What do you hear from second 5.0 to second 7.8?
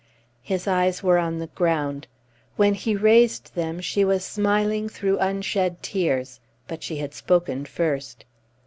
unshed tears. But she had spoken